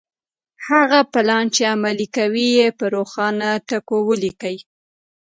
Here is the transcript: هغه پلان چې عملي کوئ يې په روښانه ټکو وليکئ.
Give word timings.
هغه 0.67 0.99
پلان 1.13 1.45
چې 1.55 1.61
عملي 1.73 2.07
کوئ 2.15 2.47
يې 2.57 2.67
په 2.77 2.85
روښانه 2.95 3.49
ټکو 3.67 3.97
وليکئ. 4.09 4.57